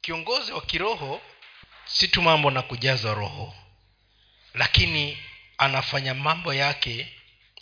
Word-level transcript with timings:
kiongozi 0.00 0.52
wa 0.52 0.60
kiroho 0.62 1.20
si 1.84 2.08
tu 2.08 2.22
mambo 2.22 2.50
na 2.50 2.62
kujaza 2.62 3.14
roho 3.14 3.54
lakini 4.54 5.18
anafanya 5.58 6.14
mambo 6.14 6.54
yake 6.54 7.12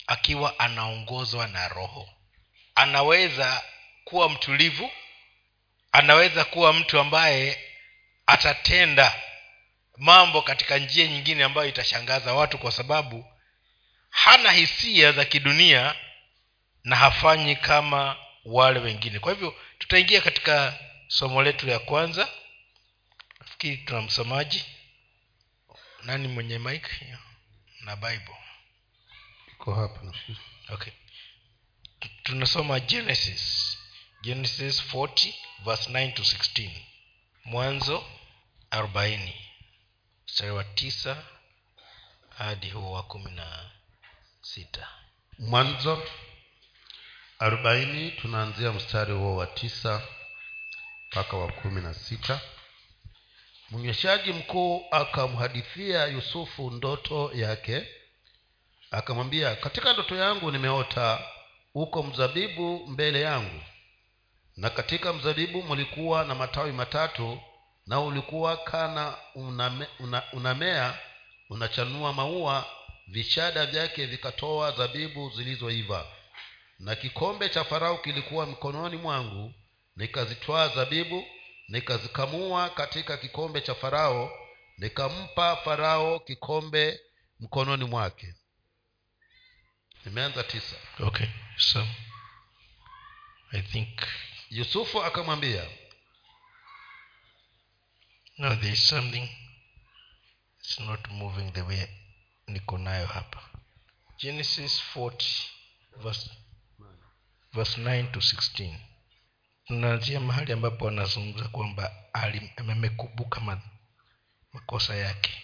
akiwa 0.07 0.59
anaongozwa 0.59 1.47
na 1.47 1.67
roho. 1.67 2.09
Anaweza 2.75 3.63
kuwa 4.03 4.29
mtulivu 4.29 4.91
anaweza 5.91 6.45
kuwa 6.45 6.73
mtu 6.73 6.99
ambaye 6.99 7.63
atatenda 8.25 9.15
mambo 9.97 10.41
katika 10.41 10.77
njia 10.77 11.07
nyingine 11.07 11.43
ambayo 11.43 11.69
itashangaza 11.69 12.33
watu 12.33 12.57
kwa 12.57 12.71
sababu 12.71 13.25
hana 14.09 14.51
hisia 14.51 15.11
za 15.11 15.25
kidunia 15.25 15.95
na 16.83 16.95
hafanyi 16.95 17.55
kama 17.55 18.15
wale 18.45 18.79
wengine. 18.79 19.19
Kwa 19.19 19.33
hivyo 19.33 19.55
tutaingia 19.79 20.21
katika 20.21 20.79
somo 21.09 21.41
letu 21.43 21.69
ya 21.69 21.79
kwanza. 21.79 22.29
Nafikiri 23.39 23.77
tuna 23.77 24.01
msomaji. 24.01 24.65
Nani 26.03 26.27
mwenye 26.27 26.59
mike 26.59 27.17
na 27.81 27.95
bible. 27.95 28.35
Iko 29.53 29.73
hapa 29.75 30.01
nafikiri. 30.03 30.37
Okay. 30.69 30.93
Tunasoma 32.23 32.79
genesis. 32.79 33.75
Genesis 34.21 34.83
40 34.93 35.33
verse 35.65 35.89
9 35.91 36.13
to 36.13 36.21
16 36.23 36.69
mwanzo 37.45 38.05
40 38.71 39.33
mstari 40.27 40.51
wa 40.51 40.63
tisa 40.63 41.23
hadi 42.37 42.69
huo 42.69 42.91
wa 42.91 43.03
kumi 43.03 43.31
na 43.31 43.71
sita. 44.41 44.87
Mwanzo 45.39 46.03
arobaini 47.39 48.11
tunaanzia 48.11 48.71
mstari 48.71 49.13
huo 49.13 49.35
wa 49.35 49.47
tisa 49.47 50.07
mpaka 51.11 51.37
wa 51.37 51.51
kumi 51.51 51.81
na 51.81 51.93
sita. 51.93 52.41
Mnyweshaji 53.71 54.33
mkuu 54.33 54.85
akamhadithia 54.91 56.05
yusufu 56.05 56.71
ndoto 56.71 57.31
yake. 57.33 57.87
Akamwambia 58.91 59.55
katika 59.55 59.93
ndoto 59.93 60.15
yangu 60.15 60.51
nimeota 60.51 61.21
uko 61.75 62.03
mzabibu 62.03 62.87
mbele 62.87 63.21
yangu. 63.21 63.61
Na 64.57 64.69
katika 64.69 65.13
mzabibu 65.13 65.63
mlikuwa 65.63 66.23
na 66.25 66.35
matawi 66.35 66.71
matatu 66.71 67.41
na 67.87 67.99
ulikuwa 68.01 68.57
kana 68.57 69.17
uname, 69.35 69.87
una, 69.99 70.23
unamea 70.33 70.97
unachanua 71.49 72.13
maua 72.13 72.65
vishada 73.07 73.65
vyake 73.65 74.05
vikatoa 74.05 74.71
zabibu 74.71 75.29
zilizoiva. 75.35 76.05
Na 76.79 76.95
kikombe 76.95 77.49
cha 77.49 77.63
farao 77.63 77.97
kilikuwa 77.97 78.45
mikononi 78.45 78.97
mwangu 78.97 79.53
nikazitwaa 79.99 80.67
zabibu 80.67 81.27
nikazikamua 81.67 82.69
katika 82.69 83.17
kikombe 83.17 83.61
cha 83.61 83.75
farao 83.75 84.31
nikampa 84.77 85.55
farao 85.55 86.19
kikombe 86.19 86.99
mkononi 87.39 87.85
mwake. 87.85 88.33
Nimeanza 90.05 90.43
tisa. 90.43 90.75
Okay 90.99 91.27
so 91.57 91.87
i 93.51 93.61
think 93.61 93.99
yusufu 94.49 95.03
akamwambia 95.03 95.65
no 98.37 98.55
there 98.55 98.73
is 98.73 98.87
something 98.87 99.29
it's 100.59 100.79
not 100.79 101.07
moving 101.11 101.51
the 101.51 101.61
way 101.61 101.87
niko 102.47 102.77
nayo 102.77 103.05
hapa. 103.07 103.49
Genesis 104.17 104.81
40 104.95 105.43
verse, 105.97 106.29
verse 107.53 107.81
9 107.81 108.11
to 108.11 108.19
16 108.19 108.75
tunaanzia 109.69 110.19
mahali 110.19 110.51
ambapo 110.53 110.87
anazungumza 110.87 111.47
kwamba 111.47 111.91
amekumbuka 112.57 113.39
ma, 113.39 113.61
makosa 114.53 114.95
yake. 114.95 115.43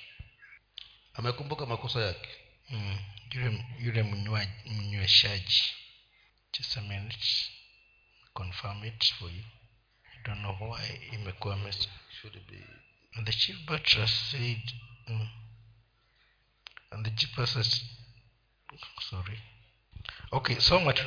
Amekumbuka 1.14 1.66
makosa 1.66 2.00
yake? 2.00 2.30
Mm. 2.70 2.98
yule 3.32 3.66
yule 3.80 4.04
mnyweshaji. 4.66 5.64
Just 6.54 6.78
a 6.78 6.82
minute. 6.82 7.28
Confirm 8.34 8.84
it 8.86 9.14
for 9.14 9.30
you. 9.30 9.44
I 10.16 10.24
don't 10.24 10.40
know 10.40 10.72
why 10.72 11.00
imekuwa 11.14 11.58
Should 12.22 12.40
be. 12.50 12.64
And 13.16 13.28
the 13.28 13.32
chief 13.34 13.56
butler 13.68 14.08
said 14.08 14.74
mm, 15.08 15.30
and 16.92 17.06
the 17.06 17.12
chief 17.12 17.36
buttress 17.36 17.84
sorry. 19.10 19.40
Okay 20.32 20.60
so 20.60 20.80
much. 20.80 21.00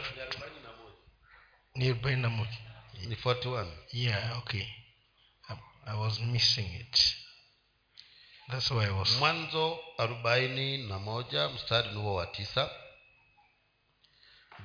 Ni 1.75 1.87
arobaini 1.89 2.23
na 2.23 2.29
moja 2.29 2.68
ni 3.07 3.15
41 3.15 3.67
yeah 3.93 4.39
okay. 4.39 4.67
I, 5.49 5.55
i 5.87 5.97
was 5.99 6.21
missing 6.21 6.75
it. 6.81 7.17
That's 8.51 8.71
why 8.71 8.85
i 8.85 8.91
was 8.91 9.11
mwanzo 9.19 9.79
arobaini 9.99 10.79
na 10.79 10.99
moja 10.99 11.49
mstari 11.49 11.89
nuo 11.91 12.15
wa 12.15 12.27
tisa. 12.27 12.71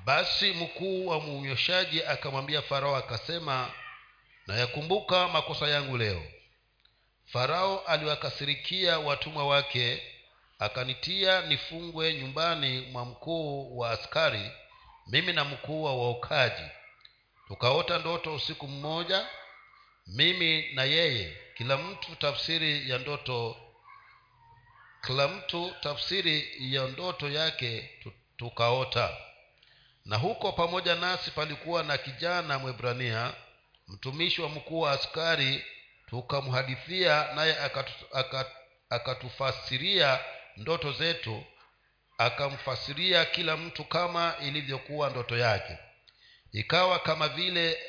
Basi 0.06 0.52
mkuu 0.52 1.08
wa 1.08 1.22
mnyweshaji 1.22 2.04
akamwambia 2.04 2.62
farao 2.62 2.96
akasema 2.96 3.72
nayakumbuka 4.48 5.28
makosa 5.28 5.68
yangu 5.68 5.98
leo. 5.98 6.24
Farao 7.26 7.80
aliwakasirikia 7.80 9.00
watumwa 9.00 9.48
wake 9.48 10.04
akanitia 10.60 11.42
nifungwe 11.42 12.14
nyumbani 12.14 12.82
mwa 12.82 13.06
mkuu 13.06 13.78
wa 13.78 13.92
askari 13.92 14.52
mimi 15.08 15.34
na 15.34 15.46
mkuu 15.46 15.84
wa 15.84 15.96
waokaji 15.96 16.64
tukaota 17.48 17.98
ndoto 17.98 18.34
usiku 18.36 18.68
mmoja 18.68 19.28
mimi 20.08 20.72
na 20.74 20.84
yeye 20.84 21.38
kila 21.58 21.78
mtu 21.78 22.16
tafsiri 22.16 22.90
ya 22.90 22.98
ndoto 22.98 23.58
kila 25.06 25.28
mtu 25.28 25.76
tafsiri 25.82 26.54
ya 26.74 26.88
ndoto 26.88 27.30
yake 27.30 27.90
tukaota. 28.38 29.18
Na 30.06 30.18
huko 30.18 30.52
pamoja 30.52 30.96
nasi 30.96 31.32
palikuwa 31.32 31.84
na 31.84 31.98
kijana 31.98 32.60
mwebrania 32.60 33.34
mtumishi 33.88 34.42
wa 34.42 34.50
mkuu 34.50 34.80
wa 34.80 34.92
askari 34.92 35.66
tukamhadithia 36.10 37.34
naye 37.36 37.54
akatu- 37.54 38.06
akat, 38.18 38.48
akatufasiria 38.90 40.20
ndoto 40.58 40.92
zetu 40.92 41.44
akamfasiria 42.18 43.26
kila 43.26 43.58
mtu 43.58 43.84
kama 43.84 44.36
ilivyokuwa 44.42 45.10
ndoto 45.10 45.38
yake 45.38 45.78
ikawa 46.54 47.00
kama 47.00 47.28
vile 47.30 47.80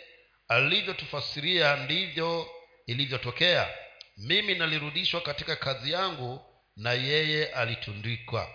alivyotufasiria 0.48 1.76
ndivyo 1.76 2.50
ilivyotokea. 2.86 3.74
Mimi 4.16 4.54
nalirudishwa 4.54 5.20
katika 5.20 5.56
kazi 5.56 5.92
yangu 5.92 6.44
na 6.76 6.92
yeye 6.92 7.46
alitundikwa. 7.46 8.50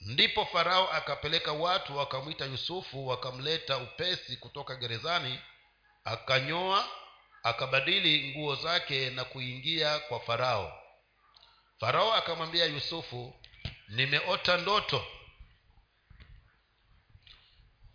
Ndipo 0.00 0.46
farao 0.46 0.92
akapeleka 0.92 1.52
watu 1.52 1.96
wakamwita 1.96 2.44
yusufu 2.44 3.06
wakamleta 3.08 3.78
upesi 3.78 4.36
kutoka 4.36 4.76
gerezani 4.76 5.38
akanyoa 6.04 6.88
akabadili 7.42 8.28
nguo 8.30 8.54
zake 8.54 9.10
na 9.10 9.24
kuingia 9.24 9.98
kwa 9.98 10.20
farao. 10.20 10.82
Farao 11.80 12.14
akamwambia 12.14 12.64
yusufu 12.66 13.34
nimeota 13.88 14.56
ndoto 14.56 15.06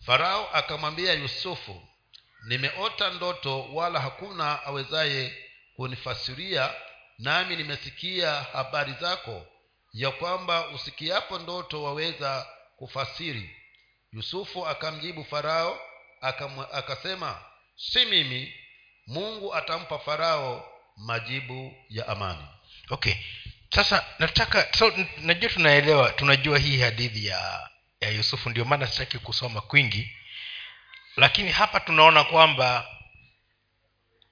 farao 0.08 0.50
akamwambia 0.54 1.14
yusufu 1.14 1.88
nimeota 2.48 3.10
ndoto 3.10 3.64
wala 3.74 4.00
hakuna 4.00 4.64
awezaye 4.64 5.34
kunifasiria 5.76 6.74
nami 7.20 7.56
nimesikia 7.56 8.32
habari 8.32 8.94
zako 9.02 9.46
ya 9.94 10.12
kwamba 10.12 10.68
usikiapo 10.70 11.40
ndoto 11.40 11.84
waweza 11.84 12.48
kufasiri. 12.78 13.56
Yusufu 14.12 14.68
akamjibu 14.68 15.24
farao 15.26 15.80
akasema 16.72 17.40
si 17.76 18.06
mimi 18.06 18.54
mungu 19.08 19.56
atampa 19.56 20.00
farao 20.00 20.72
majibu 20.98 21.76
ya 21.90 22.08
amani. 22.08 22.46
Okay. 22.90 23.14
Sasa 23.76 24.06
nataka 24.20 24.74
so, 24.74 24.94
najua 25.22 25.50
tunaelewa 25.50 26.10
tunajua 26.12 26.58
hii 26.60 26.80
hadithi 26.80 27.26
ya 27.26 27.70
ya 28.02 28.10
yusufu. 28.10 28.50
Ndio 28.50 28.66
maana 28.66 28.88
sitaki 28.88 29.20
kusoma 29.20 29.62
kwingi 29.62 30.18
lakini 31.18 31.52
hapa 31.52 31.80
tunaona 31.80 32.24
kwamba 32.24 32.88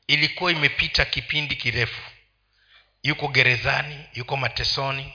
ilikuwa 0.08 0.52
imepita 0.52 1.06
kipindi 1.06 1.56
kirefu. 1.56 2.02
Yuko 3.04 3.28
gerezani 3.28 4.06
yuko 4.14 4.38
matesoni 4.38 5.14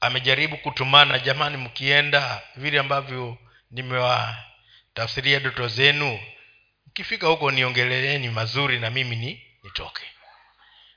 amejaribu 0.00 0.56
kutumana 0.56 1.18
jamani 1.18 1.56
mkienda 1.56 2.42
vile 2.56 2.78
ambavyo 2.78 3.38
nimewatafsiria 3.70 5.40
doto 5.40 5.68
zenu 5.68 6.20
mkifika 6.86 7.26
huko 7.26 7.50
niongeleeni 7.50 8.28
mazuri 8.28 8.78
na 8.78 8.90
mimi 8.90 9.16
ni 9.16 9.46
nitoke. 9.62 10.02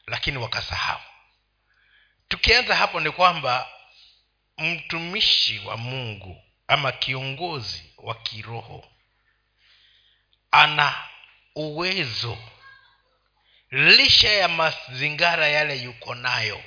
Lakini 0.08 0.38
wakasahau. 0.38 1.00
Tukianza 2.28 2.76
hapo 2.76 3.00
ni 3.00 3.12
kwamba 3.12 3.68
mtumishi 4.58 5.60
wa 5.60 5.78
mungu 5.78 6.44
ama 6.68 6.92
kiongozi 6.92 7.84
wa 7.98 8.16
kiroho 8.16 8.88
ana 10.52 11.04
uwezo. 11.56 12.38
Licha 13.72 14.30
ya 14.30 14.48
mazingara 14.48 15.48
yale 15.48 15.76
yuko 15.76 16.16
nayo. 16.16 16.64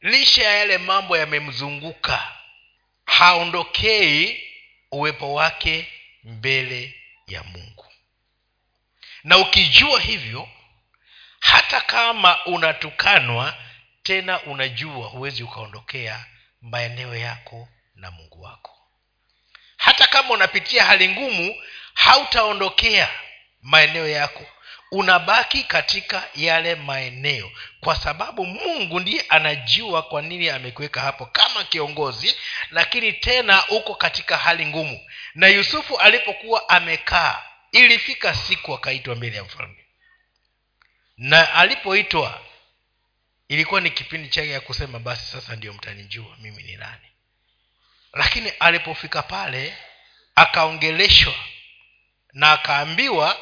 Licha 0.00 0.42
ya 0.42 0.52
yale 0.58 0.78
mambo 0.78 1.16
yamemzunguka. 1.16 2.32
Haondokei 3.06 4.42
uwepo 4.92 5.34
wake 5.34 5.92
mbele 6.24 6.94
ya 7.26 7.42
mungu. 7.44 7.86
Na 9.24 9.38
ukijua 9.38 10.00
hivyo 10.00 10.48
hata 11.40 11.80
kama 11.80 12.44
unatukanwa 12.46 13.56
tena 14.02 14.42
unajua 14.42 15.06
huwezi 15.08 15.42
ukaondokea 15.42 16.26
maeneo 16.62 17.16
yako 17.16 17.68
na 17.94 18.10
mungu 18.10 18.42
wako. 18.42 18.72
Hata 19.76 20.06
kama 20.06 20.30
unapitia 20.30 20.84
hali 20.84 21.08
ngumu 21.08 21.54
hautaondokea 21.94 23.10
maeneo 23.62 24.08
yako. 24.08 24.46
Unabaki 24.92 25.62
katika 25.64 26.28
yale 26.34 26.74
maeneo 26.74 27.50
kwa 27.80 27.96
sababu 27.96 28.46
mungu 28.46 29.00
ndiye 29.00 29.24
anajua 29.28 30.02
kwa 30.02 30.22
nini 30.22 30.50
amekuweka 30.50 31.00
hapo 31.00 31.26
kama 31.26 31.64
kiongozi 31.64 32.36
lakini 32.70 33.12
tena 33.12 33.68
uko 33.68 33.94
katika 33.94 34.36
hali 34.36 34.66
ngumu. 34.66 35.00
Na 35.34 35.48
yusufu 35.48 35.98
alipokuwa 35.98 36.68
amekaa 36.68 37.42
ilifika 37.72 38.34
siku 38.34 38.74
akaitwa 38.74 39.14
mbele 39.14 39.36
ya 39.36 39.44
mfalme. 39.44 39.84
Na 41.16 41.54
alipoitwa 41.54 42.40
ilikuwa 43.48 43.80
ni 43.80 43.90
kipindi 43.90 44.28
chake 44.28 44.50
ya 44.50 44.60
kusema 44.60 44.98
basi 44.98 45.26
sasa 45.26 45.56
ndio 45.56 45.72
mtanijua 45.72 46.36
mimi 46.38 46.62
ni 46.62 46.76
nani. 46.76 47.06
Lakini 48.12 48.48
alipofika 48.50 49.22
pale 49.22 49.76
akaongeleshwa 50.34 51.34
na 52.32 52.52
akaambiwa 52.52 53.38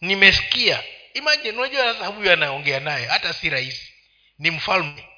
nimesikia. 0.00 0.82
Imagine 1.14 1.58
unajua 1.58 1.94
sasa 1.94 2.06
huyu 2.06 2.32
anaongea 2.32 2.80
naye 2.80 3.06
hata 3.06 3.32
si 3.32 3.50
rahisi. 3.50 3.92
Ni 4.38 4.50
mfalme. 4.50 5.08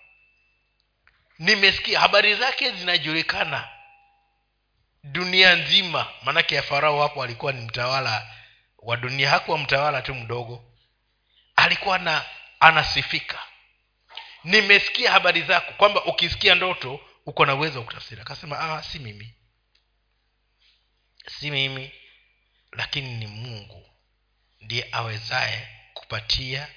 Nimesikia 1.38 2.00
habari 2.00 2.34
zake 2.34 2.70
zinajulikana 2.70 3.68
dunia 5.04 5.54
nzima. 5.54 6.06
Maanake 6.22 6.54
ya 6.54 6.62
farao 6.62 7.02
hapo 7.02 7.22
alikuwa 7.22 7.52
ni 7.52 7.60
mtawala 7.60 8.34
wa 8.78 8.96
dunia 8.96 9.30
hakuwa 9.30 9.58
mtawala 9.58 10.02
tu 10.02 10.14
mdogo. 10.14 10.64
Alikuwa 11.56 11.98
na 11.98 12.24
anasifika 12.60 13.38
nimesikia 14.46 15.12
habari 15.12 15.42
zako 15.42 15.72
kwamba 15.72 16.04
ukisikia 16.04 16.54
ndoto 16.54 17.00
uko 17.26 17.46
na 17.46 17.54
uwezo 17.54 17.78
wa 17.78 17.84
kutafsiri. 17.84 18.20
Akasema 18.20 18.58
ah, 18.60 18.82
si 18.82 18.98
mimi. 18.98 19.34
Si 21.40 21.50
mimi 21.50 21.90
lakini 22.72 23.14
ni 23.14 23.26
mungu 23.26 23.90
ndiye 24.60 24.88
awezaye 24.92 25.68
kupatia 25.94 26.68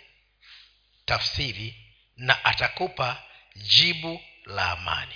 tafsiri 1.05 1.75
na 2.17 2.45
atakupa 2.45 3.23
jibu 3.55 4.21
la 4.45 4.71
amani. 4.71 5.15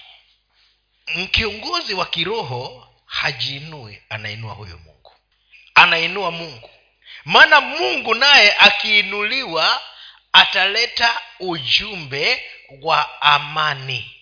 Kiongozi 1.32 1.94
wa 1.94 2.06
kiroho 2.06 2.90
hajiinui 3.06 4.02
anainua 4.10 4.54
huyo 4.54 4.78
mungu. 4.78 5.12
Anainua 5.76 6.32
mungu. 6.32 6.70
Maana 7.26 7.62
mungu 7.62 8.16
naye 8.16 8.56
akiinuliwa 8.60 9.82
ataleta 10.34 11.22
ujumbe 11.40 12.44
wa 12.82 13.22
amani. 13.22 14.16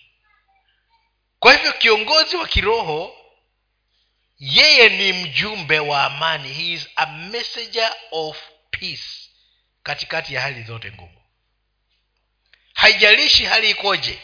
Kwa 1.38 1.52
hivyo 1.52 1.72
kiongozi 1.72 2.36
wa 2.36 2.48
kiroho 2.48 3.16
yeye 4.38 4.88
ni 4.88 5.12
mjumbe 5.12 5.78
wa 5.78 6.04
amani. 6.04 6.52
He 6.52 6.72
is 6.72 6.88
a 6.96 7.06
messenger 7.06 7.96
of 8.10 8.38
peace 8.70 9.28
katikati 9.82 10.34
ya 10.34 10.40
hali 10.40 10.62
zote 10.62 10.92
ngumu. 10.92 11.22
Haijalishi 12.74 13.44
hali 13.44 13.70
ikoje 13.70 14.18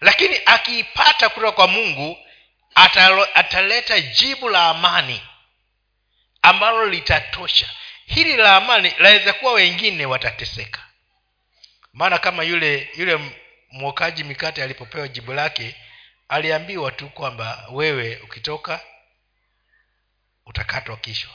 lakini 0.00 0.40
akiipata 0.46 1.28
kutoka 1.28 1.52
kwa 1.52 1.66
mungu 1.68 2.18
atalo, 2.74 3.28
ataleta 3.34 4.00
jibu 4.00 4.48
la 4.48 4.68
amani 4.68 5.20
ambalo 6.42 6.86
litatosha 6.86 7.70
hili 8.14 8.36
la 8.36 8.56
amani 8.56 8.92
laweza 8.98 9.32
kuwa 9.32 9.52
wengine 9.52 10.06
watateseka. 10.06 10.86
Maana 11.92 12.18
kama 12.18 12.42
yule 12.44 12.90
yule 12.96 13.18
mwokaji 13.70 14.24
mikate 14.24 14.62
alipopewa 14.62 15.08
jibu 15.08 15.32
lake 15.32 15.76
aliambiwa 16.28 16.92
tu 16.92 17.08
kwamba 17.10 17.66
wewe 17.72 18.16
ukitoka 18.16 18.80
utakatwa 20.46 20.96
kishwa 20.96 21.30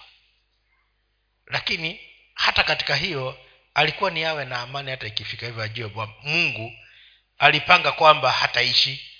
lakini 1.48 2.00
hata 2.34 2.64
katika 2.64 2.96
hiyo 2.96 3.38
alikuwa 3.74 4.12
ni 4.12 4.24
awe 4.26 4.46
na 4.46 4.60
amani 4.60 4.92
hata 4.92 5.08
ikifika 5.08 5.46
hivyo 5.46 5.64
ajue 5.64 5.92
mungu 6.24 6.74
alipanga 7.38 7.92
kwamba 7.92 8.32
hataishi. 8.32 9.12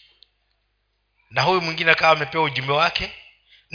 Na 1.30 1.42
huyu 1.42 1.62
mwingine 1.62 1.92
akawa 1.92 2.12
amepewa 2.12 2.44
ujumbe 2.44 2.74
wake 2.74 3.12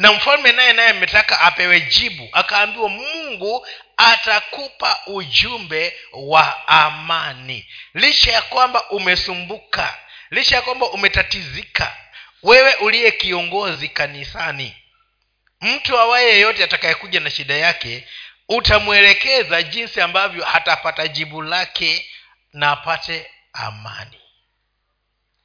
na 0.00 0.12
mfalme 0.12 0.52
naye 0.52 0.72
naye 0.72 0.88
ametaka 0.88 1.40
apewe 1.40 1.80
jibu. 1.80 2.28
Akaambiwa 2.32 2.88
mungu 2.88 3.66
atakupa 3.96 4.98
ujumbe 5.06 5.96
wa 6.12 6.68
amani. 6.68 7.66
Licha 7.94 8.32
ya 8.32 8.42
kwamba 8.42 8.90
umesumbuka 8.90 9.98
licha 10.30 10.56
ya 10.56 10.62
kwamba 10.62 10.86
umetatizika 10.90 11.96
wewe 12.42 12.74
uliye 12.74 13.10
kiongozi 13.10 13.88
kanisani 13.88 14.76
mtu 15.60 15.98
awaye 15.98 16.26
yeyote 16.28 16.64
atakayekuja 16.64 17.20
na 17.20 17.30
shida 17.30 17.54
yake 17.54 18.08
utamwelekeza 18.48 19.62
jinsi 19.62 20.00
ambavyo 20.00 20.44
hatapata 20.44 21.08
jibu 21.08 21.42
lake 21.42 22.10
na 22.52 22.70
apate 22.70 23.30
amani 23.52 24.19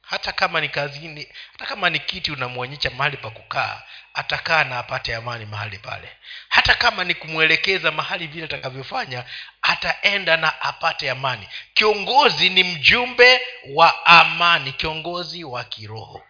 hata 0.06 0.32
kama 0.32 0.60
ni 0.60 0.68
kazini 0.68 1.28
hata 1.52 1.66
kama 1.66 1.90
ni 1.90 1.98
kiti 1.98 2.32
unamwonyesha 2.32 2.90
mahali 2.90 3.16
pa 3.16 3.30
kukaa 3.30 3.82
atakaa 4.14 4.64
na 4.64 4.78
apate 4.78 5.14
amani 5.14 5.46
mahali 5.46 5.78
pale. 5.78 6.08
Hata 6.48 6.74
kama 6.74 7.04
ni 7.04 7.14
kumwelekeza 7.14 7.90
mahali 7.90 8.26
vile 8.26 8.44
atakavyofanya 8.44 9.24
ataenda 9.62 10.36
na 10.36 10.62
apate 10.62 11.10
amani. 11.10 11.48
Kiongozi 11.74 12.50
ni 12.50 12.64
mjumbe 12.64 13.40
wa 13.74 14.06
amani 14.06 14.72
kiongozi 14.72 15.44
wa 15.44 15.64
kiroho. 15.64 16.22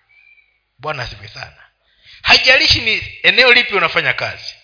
Bwana 0.78 1.02
asifi 1.02 1.28
sana. 1.28 1.62
Haijalishi 2.23 2.81
ni 2.81 3.19
eneo 3.23 3.52
lipi 3.52 3.75
unafanya 3.75 4.12
kazi 4.12 4.55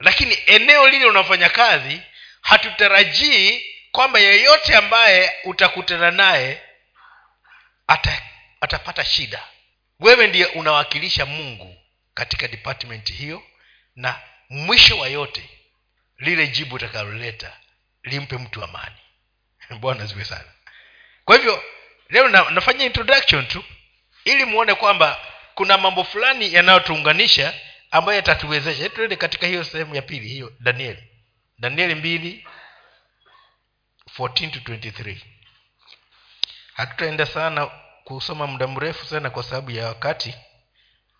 lakini 0.00 0.38
eneo 0.46 0.88
lile 0.88 1.06
unafanya 1.06 1.48
kazi 1.48 2.02
hatutarajii 2.42 3.62
kwamba 3.92 4.18
yeyote 4.20 4.76
ambaye 4.76 5.34
utakutana 5.44 6.10
naye 6.10 6.62
ata, 7.86 8.22
atapata 8.60 9.04
shida. 9.04 9.42
Wewe 10.00 10.26
ndiye 10.26 10.46
unawakilisha 10.46 11.26
mungu 11.26 11.76
katika 12.14 12.48
department 12.48 13.12
hiyo 13.12 13.42
na 13.96 14.20
mwisho 14.48 14.98
wa 14.98 15.08
yote 15.08 15.50
lile 16.18 16.46
jibu 16.46 16.74
utakaloleta 16.74 17.56
limpe 18.02 18.36
mtu 18.38 18.64
amani. 18.64 18.96
Bwana 19.80 20.06
ziwe 20.06 20.24
sana. 20.24 20.52
Kwa 21.24 21.36
hivyo 21.36 21.64
leo 22.08 22.28
na, 22.28 22.50
nafanya 22.50 22.84
introduction 22.84 23.46
tu 23.46 23.64
ili 24.24 24.44
muone 24.44 24.74
kwamba 24.74 25.20
kuna 25.54 25.78
mambo 25.78 26.04
fulani 26.04 26.54
yanayotuunganisha 26.54 27.54
ambayo 27.90 28.16
yatatuwezesha. 28.16 28.88
Tuende 28.88 29.16
katika 29.16 29.46
hiyo 29.46 29.64
sehemu 29.64 29.94
ya 29.94 30.02
pili 30.02 30.28
hiyo 30.28 30.52
danieli. 30.60 31.02
Danieli 31.58 31.94
mbili 31.94 32.46
14 34.18 34.50
to 34.50 34.72
23 34.72 35.16
hatutaenda 36.74 37.26
sana 37.26 37.66
kusoma 38.04 38.46
muda 38.46 38.66
mrefu 38.66 39.06
sana 39.06 39.30
kwa 39.30 39.42
sababu 39.42 39.70
ya 39.70 39.86
wakati 39.88 40.34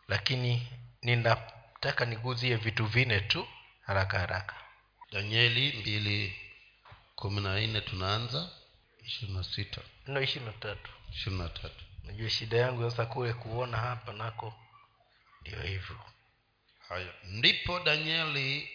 lakini 0.08 0.68
ninataka 1.02 2.04
niguzie 2.04 2.56
vitu 2.56 2.86
vine 2.86 3.20
tu 3.20 3.48
haraka 3.86 4.18
haraka. 4.18 4.54
Danieli 5.12 5.72
mbili 5.80 6.36
kumi 7.16 7.40
na 7.40 7.60
nne 7.60 7.80
tunaanza. 7.80 8.50
Ishirini 9.04 9.38
na 9.38 9.44
sita. 9.44 9.80
No 10.06 10.20
ishiri 10.22 10.44
na 10.44 10.52
tatu. 10.52 10.90
Ishirini 11.12 11.42
na 11.42 11.48
tatu. 11.48 11.84
Najua 12.04 12.30
shida 12.30 12.56
yangu 12.56 12.90
sasa 12.90 13.06
kule 13.06 13.32
kuona 13.32 13.76
hapa 13.76 14.12
nako. 14.12 14.54
Ndio 15.40 15.62
hivyo. 15.62 15.98
Haya 16.88 17.12
ndipo 17.24 17.80
danieli 17.80 18.70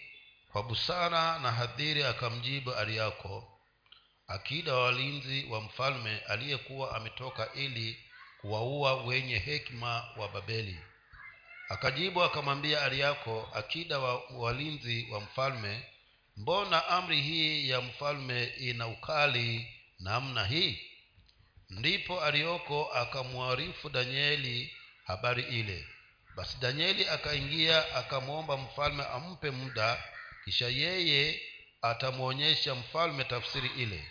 kwa 0.52 0.62
busara 0.62 1.38
na 1.38 1.52
hadhiri 1.52 2.04
akamjibu 2.04 2.74
ariako 2.74 3.57
akida 4.28 4.74
wa 4.74 4.82
walinzi 4.84 5.44
wa 5.50 5.60
mfalme 5.60 6.18
aliyekuwa 6.18 6.96
ametoka 6.96 7.52
ili 7.54 7.98
kuwaua 8.40 9.02
wenye 9.04 9.38
hekima 9.38 10.08
wa 10.16 10.28
babeli. 10.28 10.76
Akajibu 11.68 12.22
akamwambia 12.22 12.82
ariako 12.82 13.48
akida 13.54 13.98
wa 13.98 14.22
walinzi 14.30 15.06
wa 15.10 15.20
mfalme 15.20 15.82
mbona 16.36 16.86
amri 16.86 17.20
hii 17.22 17.68
ya 17.68 17.80
mfalme 17.80 18.44
ina 18.44 18.88
ukali 18.88 19.74
namna 20.00 20.44
hii? 20.44 20.80
Ndipo 21.70 22.24
arioko 22.24 22.92
akamwarifu 22.92 23.88
danieli 23.90 24.72
habari 25.04 25.42
ile. 25.42 25.86
Basi 26.36 26.58
danieli 26.60 27.08
akaingia 27.08 27.94
akamwomba 27.94 28.56
mfalme 28.56 29.04
ampe 29.04 29.50
muda 29.50 30.04
kisha 30.44 30.68
yeye 30.68 31.40
atamwonyesha 31.82 32.74
mfalme 32.74 33.24
tafsiri 33.24 33.70
ile 33.76 34.04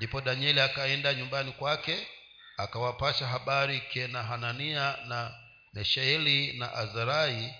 ndipo 0.00 0.20
danieli 0.20 0.60
akaenda 0.60 1.14
nyumbani 1.14 1.52
kwake 1.52 2.06
akawapasha 2.56 3.26
habari 3.26 3.80
kena 3.80 4.22
hanania 4.22 4.96
na 5.08 5.34
meshaeli 5.72 6.52
na 6.58 6.74
azarai 6.74 7.54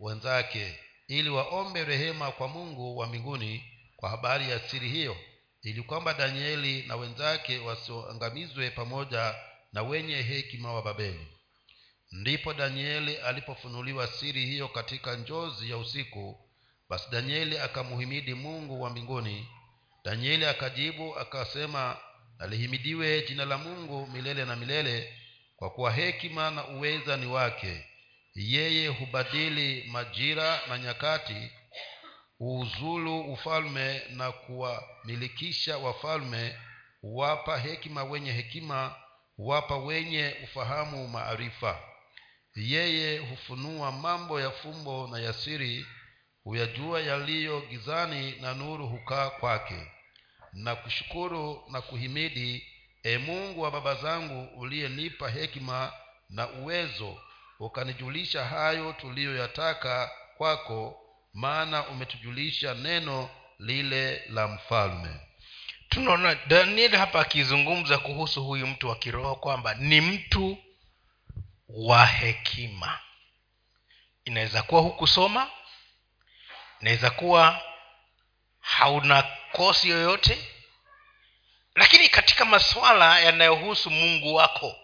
wenzake 0.00 0.78
ili 1.08 1.28
waombe 1.28 1.84
rehema 1.84 2.32
kwa 2.32 2.48
mungu 2.48 2.96
wa 2.98 3.06
mbinguni 3.06 3.64
kwa 3.96 4.10
habari 4.10 4.50
ya 4.50 4.58
siri 4.58 4.88
hiyo 4.88 5.16
ili 5.62 5.82
kwamba 5.82 6.14
danieli 6.14 6.82
na 6.82 6.96
wenzake 6.96 7.58
wasioangamizwe 7.58 8.70
pamoja 8.70 9.34
na 9.72 9.82
wenye 9.82 10.22
hekima 10.22 10.72
wa 10.72 10.82
babeli. 10.82 11.26
Ndipo 12.12 12.54
danieli 12.54 13.16
alipofunuliwa 13.16 14.06
siri 14.06 14.46
hiyo 14.46 14.68
katika 14.68 15.16
njozi 15.16 15.70
ya 15.70 15.76
usiku 15.76 16.50
basi 16.88 17.10
danieli 17.10 17.58
akamuhimidi 17.58 18.34
mungu 18.34 18.82
wa 18.82 18.90
mbinguni 18.90 19.48
danieli 20.06 20.44
akajibu 20.46 21.18
akasema 21.18 21.96
nalihimidiwe 22.38 23.22
jina 23.28 23.44
la 23.44 23.58
mungu 23.58 24.06
milele 24.06 24.44
na 24.44 24.56
milele 24.56 25.14
kwa 25.56 25.70
kuwa 25.70 25.92
hekima 25.92 26.50
na 26.50 26.66
uweza 26.68 27.16
ni 27.16 27.26
wake. 27.26 27.86
Yeye 28.34 28.88
hubadili 28.88 29.84
majira 29.90 30.60
na 30.68 30.78
nyakati 30.78 31.50
huuzulu 32.38 33.20
ufalme 33.20 34.02
na 34.10 34.32
kuwamilikisha 34.32 35.78
wafalme 35.78 36.58
huwapa 37.00 37.58
hekima 37.58 38.04
wenye 38.04 38.32
hekima 38.32 38.94
huwapa 39.36 39.76
wenye 39.76 40.34
ufahamu 40.44 41.08
maarifa. 41.08 41.80
Yeye 42.54 43.18
hufunua 43.18 43.92
mambo 43.92 44.40
ya 44.40 44.50
fumbo 44.50 45.08
na 45.12 45.18
ya 45.18 45.32
siri 45.32 45.86
huyajua 46.44 47.00
yaliyo 47.00 47.60
gizani 47.60 48.34
na 48.40 48.54
nuru 48.54 48.86
hukaa 48.86 49.30
kwake 49.30 49.86
na 50.56 50.76
kushukuru 50.76 51.64
na 51.70 51.80
kuhimidi 51.80 52.66
e 53.02 53.18
mungu 53.18 53.60
wa 53.60 53.70
baba 53.70 53.94
zangu 53.94 54.60
uliyenipa 54.60 55.30
hekima 55.30 55.92
na 56.30 56.48
uwezo 56.48 57.18
ukanijulisha 57.58 58.44
hayo 58.44 58.92
tuliyoyataka 58.92 60.10
kwako 60.36 61.00
maana 61.34 61.86
umetujulisha 61.88 62.74
neno 62.74 63.30
lile 63.58 64.22
la 64.28 64.48
mfalme. 64.48 65.20
Tunaona 65.88 66.34
daniel 66.34 66.96
hapa 66.96 67.20
akizungumza 67.20 67.98
kuhusu 67.98 68.44
huyu 68.44 68.66
mtu 68.66 68.88
wa 68.88 68.96
kiroho 68.96 69.34
kwamba 69.34 69.74
ni 69.74 70.00
mtu 70.00 70.58
wa 71.68 72.06
hekima. 72.06 72.98
Inaweza 74.24 74.62
kuwa 74.62 74.80
hukusoma 74.80 75.50
inaweza 76.80 77.10
kuwa 77.10 77.62
hauna 78.60 79.24
kosi 79.56 79.88
yoyote 79.88 80.38
lakini 81.74 82.08
katika 82.08 82.44
masuala 82.44 83.20
yanayohusu 83.20 83.90
mungu 83.90 84.34
wako 84.34 84.76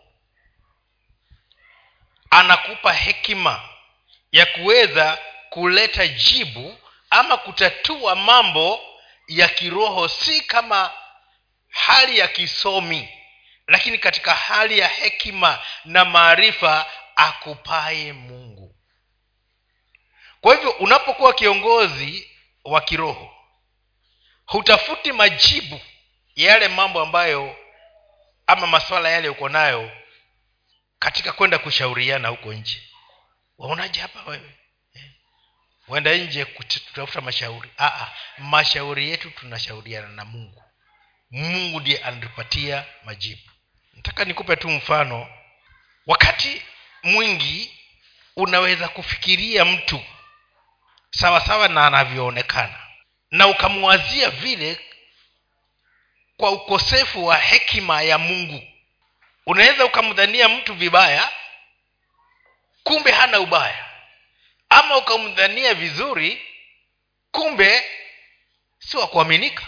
anakupa 2.31 2.93
hekima 2.93 3.69
ya 4.33 4.47
kuweza 4.47 5.19
kuleta 5.51 6.09
jibu 6.09 6.79
ama 7.11 7.37
kutatua 7.37 8.17
mambo 8.17 8.81
ya 9.29 9.49
kiroho 9.49 10.09
si 10.09 10.41
kama 10.41 10.91
hali 11.69 12.19
ya 12.19 12.29
kisomi 12.29 13.09
lakini 13.67 13.99
katika 13.99 14.35
hali 14.35 14.79
ya 14.79 14.89
hekima 14.89 15.59
na 15.85 16.05
maarifa 16.05 16.87
akupaye 17.17 18.13
mungu. 18.13 18.77
Kwa 20.41 20.55
hivyo 20.55 20.71
unapokuwa 20.71 21.33
kiongozi 21.33 22.31
wa 22.65 22.81
kiroho 22.81 23.42
hutafuti 24.53 25.13
majibu 25.13 25.81
ya 26.37 26.51
yale 26.53 26.69
mambo 26.69 27.01
ambayo 27.03 27.57
ama 28.47 28.67
maswala 28.67 29.09
yale 29.11 29.29
uko 29.29 29.49
nayo 29.49 29.91
katika 30.99 31.33
kwenda 31.33 31.59
kushauriana 31.59 32.29
huko 32.29 32.53
nje. 32.53 32.83
Waonaje 33.59 34.01
hapa 34.01 34.23
wewe? 34.31 34.57
Uenda 35.89 36.15
nje 36.15 36.45
kutafuta 36.45 37.21
mashauri. 37.21 37.71
Aa, 37.79 38.09
mashauri 38.39 39.11
yetu 39.11 39.31
tunashauriana 39.31 40.09
na 40.09 40.25
mungu. 40.25 40.63
Mungu 41.31 41.81
ndiye 41.81 41.99
anatupatia 42.05 42.85
majibu. 43.05 43.43
Nataka 43.95 44.25
nikupe 44.25 44.57
tu 44.57 44.71
mfano. 44.71 45.29
Wakati 46.07 46.63
mwingi 47.03 47.79
unaweza 48.37 48.89
kufikiria 48.89 49.65
mtu 49.65 50.05
sawasawa 51.11 51.47
sawa 51.47 51.69
na 51.69 51.87
anavyoonekana 51.87 52.82
na 53.33 53.47
ukamwazia 53.49 54.31
vile 54.31 54.81
kwa 56.37 56.51
ukosefu 56.51 57.27
wa 57.27 57.37
hekima 57.39 58.03
ya 58.03 58.19
mungu. 58.19 58.63
Unaweza 59.47 59.85
ukamdhania 59.85 60.49
mtu 60.49 60.75
vibaya 60.75 61.31
kumbe 62.85 63.13
hana 63.13 63.41
ubaya. 63.41 63.85
Ama 64.69 64.97
ukamdhania 64.97 65.75
vizuri 65.75 66.43
kumbe 67.31 67.85
si 68.79 68.97
wa 68.97 69.07
kuaminika. 69.07 69.67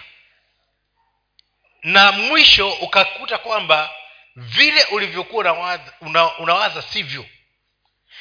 Na 1.83 2.13
mwisho 2.13 2.73
ukakuta 2.73 3.39
kwamba 3.39 3.95
vile 4.37 4.85
ulivyokuwa 4.85 5.41
unawaza, 5.41 5.93
una, 6.01 6.39
unawaza 6.39 6.83
sivyo. 6.83 7.27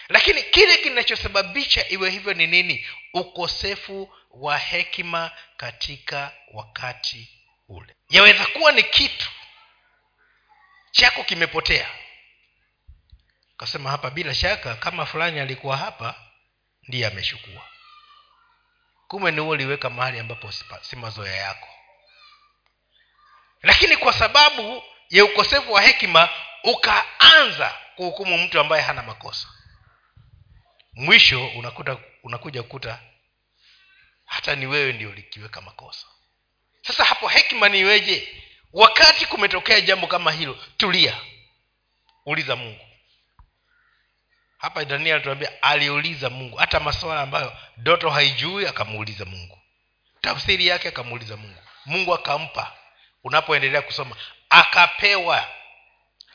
Lakini 0.09 0.43
kile 0.43 0.77
kinachosababisha 0.77 1.89
iwe 1.89 2.09
hivyo 2.09 2.33
ni 2.33 2.47
nini? 2.47 2.87
Ukosefu 3.13 4.15
wa 4.33 4.57
hekima 4.57 5.31
katika 5.57 6.31
wakati 6.53 7.29
ule. 7.67 7.95
Yaweza 8.09 8.45
kuwa 8.45 8.71
ni 8.71 8.83
kitu 8.83 9.29
chako 10.91 11.23
kimepotea. 11.23 11.89
Kasema 13.57 13.89
hapa 13.89 14.09
bila 14.09 14.35
shaka 14.35 14.75
kama 14.75 15.05
fulani 15.05 15.39
alikuwa 15.39 15.77
hapa 15.77 16.15
ndiye 16.87 17.07
ameshukua. 17.07 17.67
Kumbe 19.07 19.31
ni 19.31 19.41
uliweka 19.41 19.89
mahali 19.89 20.19
ambapo 20.19 20.51
si 20.81 20.95
mazoea 20.95 21.35
yako. 21.35 21.67
Lakini 23.61 23.97
kwa 23.97 24.13
sababu 24.13 24.83
ya 25.09 25.25
ukosefu 25.25 25.73
wa 25.73 25.81
hekima 25.81 26.29
ukaanza 26.63 27.77
kuhukumu 27.95 28.37
mtu 28.37 28.59
ambaye 28.59 28.83
hana 28.83 29.03
makosa. 29.03 29.47
Mwisho 30.93 31.47
unakuta 31.47 31.97
unakuja 32.23 32.63
kukuta 32.63 32.99
hata 34.25 34.55
ni 34.55 34.65
wewe 34.65 34.93
ndio 34.93 35.11
likiweka 35.11 35.61
makosa. 35.61 36.07
Sasa 36.81 37.03
hapo 37.03 37.27
hekima 37.27 37.69
ni 37.69 37.79
iweje? 37.79 38.43
Wakati 38.73 39.25
kumetokea 39.25 39.81
jambo 39.81 40.07
kama 40.07 40.31
hilo 40.31 40.57
tulia. 40.77 41.17
Uliza 42.25 42.55
mungu. 42.55 42.85
Hapa 44.57 44.85
daniel 44.85 45.15
anatuambia 45.15 45.61
aliuliza 45.63 46.29
mungu. 46.29 46.57
Hata 46.57 46.79
maswala 46.79 47.21
ambayo 47.21 47.57
doto 47.77 48.09
haijui 48.09 48.67
akamuuliza 48.67 49.25
mungu. 49.25 49.59
Tafsiri 50.21 50.67
yake 50.67 50.87
akamuuliza 50.87 51.37
mungu. 51.37 51.59
Mungu 51.85 52.13
akampa. 52.13 52.75
Unapoendelea 53.23 53.81
kusoma 53.81 54.15
akapewa. 54.49 55.47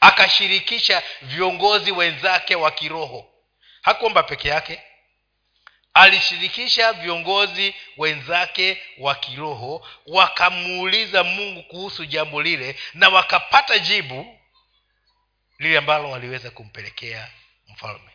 Akashirikisha 0.00 1.02
viongozi 1.22 1.92
wenzake 1.92 2.54
wa 2.54 2.70
kiroho. 2.70 3.30
Hakuomba 3.82 4.22
peke 4.22 4.48
yake 4.48 4.82
alishirikisha 5.98 6.92
viongozi 6.92 7.74
wenzake 7.96 8.82
wa 8.98 9.14
kiroho 9.14 9.86
wakamuuliza 10.06 11.24
mungu 11.24 11.62
kuhusu 11.62 12.04
jambo 12.04 12.42
lile 12.42 12.76
na 12.94 13.08
wakapata 13.08 13.78
jibu 13.78 14.38
lile 15.58 15.78
ambalo 15.78 16.10
waliweza 16.10 16.50
kumpelekea 16.50 17.30
mfalme. 17.68 18.10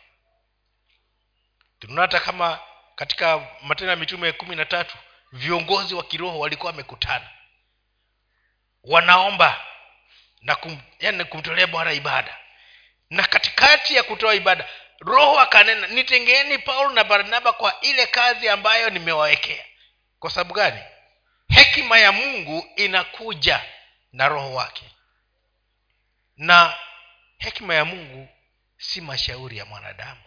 Tunaona 1.78 2.20
kama 2.20 2.58
katika 2.96 3.46
matendo 3.62 3.90
ya 3.90 3.96
mitume 3.96 4.32
kumi 4.32 4.56
na 4.56 4.64
tatu 4.64 4.96
viongozi 5.32 5.94
wa 5.94 6.04
kiroho 6.04 6.38
walikuwa 6.38 6.70
wamekutana. 6.70 7.30
Wanaomba 8.84 9.66
na 10.42 10.54
kum, 10.54 10.80
yani 11.00 11.24
kumtolea 11.24 11.66
bwana 11.66 11.92
ibada. 11.92 12.38
Na 13.10 13.22
katikati 13.22 13.94
ya 13.96 14.02
kutoa 14.02 14.34
ibada 14.34 14.68
roho 15.00 15.40
akanena 15.40 15.86
nitengeeni 15.86 16.58
paulo 16.58 16.90
na 16.90 17.04
barnaba 17.04 17.52
kwa 17.52 17.80
ile 17.80 18.06
kazi 18.06 18.48
ambayo 18.48 18.90
nimewawekea. 18.90 19.64
Kwa 20.18 20.30
sababu 20.30 20.54
gani? 20.54 20.80
Hekima 21.48 21.98
ya 21.98 22.12
mungu 22.12 22.66
inakuja 22.76 23.64
na 24.12 24.28
roho 24.28 24.54
wake. 24.54 24.90
Na 26.36 26.74
hekima 27.38 27.74
ya 27.74 27.84
mungu 27.84 28.28
si 28.78 29.00
mashauri 29.00 29.58
ya 29.58 29.64
mwanadamu 29.64 30.20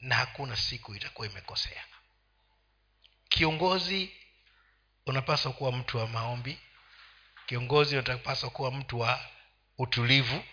na 0.00 0.14
hakuna 0.14 0.56
siku 0.56 0.94
itakuwa 0.94 1.28
imekosea. 1.28 1.84
Kiongozi 3.28 4.16
unapaswa 5.06 5.52
kuwa 5.52 5.72
mtu 5.72 5.98
wa 5.98 6.06
maombi. 6.06 6.58
Kiongozi 7.46 7.96
unapaswa 7.98 8.50
kuwa 8.50 8.70
mtu 8.70 9.00
wa 9.00 9.20
utulivu 9.78 10.44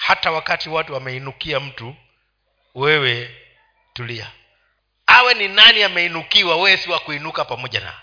hata 0.00 0.30
wakati 0.30 0.68
watu 0.68 0.94
wameinukia 0.94 1.60
mtu 1.60 1.96
wewe 2.74 3.36
tulia. 3.92 4.30
Awe 5.06 5.34
ni 5.34 5.48
nani 5.48 5.82
ameinukiwa 5.82 6.56
wewe 6.56 6.76
si 6.76 6.90
wa 6.90 6.98
kuinuka 6.98 7.44
pamoja 7.44 7.80
na 7.80 8.00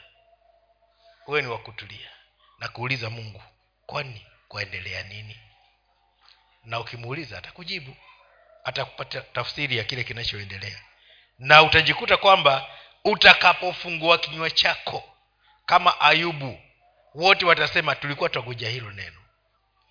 wewe 1.28 1.42
ni 1.42 1.48
wakutulia 1.48 2.10
na 2.60 2.68
kuuliza 2.68 3.10
mungu 3.10 3.44
kwani 3.86 4.26
kwaendelea 4.48 5.04
nini? 5.04 5.40
Na 6.66 6.80
ukimuuliza 6.80 7.38
atakujibu 7.38 7.96
atakupata 8.64 9.22
tafsiri 9.22 9.78
ya 9.78 9.84
kile 9.84 10.04
kinachoendelea. 10.04 10.82
Na 11.40 11.64
utajikuta 11.64 12.18
kwamba 12.18 12.70
utakapofungua 13.06 14.18
kinywa 14.18 14.50
chako 14.50 15.04
kama 15.66 16.02
ayubu 16.02 16.60
wote 17.16 17.46
watasema 17.46 17.96
tulikuwa 17.96 18.30
twakuja 18.30 18.70
hilo 18.70 18.92
neno 18.92 19.22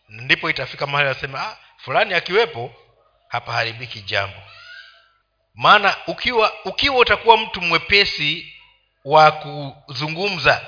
ndipo 0.09 0.51
itafika 0.51 0.87
mahali 0.87 1.09
wasema 1.09 1.41
ah, 1.43 1.57
fulani 1.77 2.15
akiwepo 2.15 2.75
hapaharibiki 3.29 4.01
jambo. 4.01 4.37
Maana 5.55 5.97
ukiwa 6.07 6.65
ukiwa 6.65 6.97
utakuwa 6.99 7.37
mtu 7.37 7.61
mwepesi 7.61 8.53
wa 9.05 9.33
kuzungumza 9.33 10.67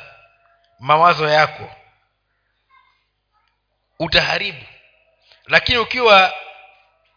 mawazo 0.79 1.29
yako 1.29 1.71
utaharibu. 3.99 4.65
Lakini 5.47 5.79
ukiwa 5.79 6.35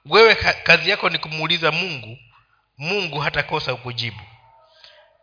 wewe 0.06 0.36
kazi 0.36 0.90
yako 0.90 1.10
ni 1.10 1.18
kumuuliza 1.18 1.72
mungu 1.72 2.18
mungu 2.78 3.20
hatakosa 3.20 3.76
kujibu 3.76 4.22